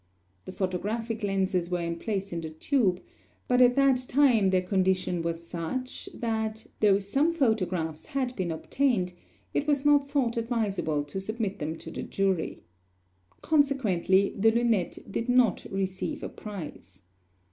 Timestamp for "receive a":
15.71-16.29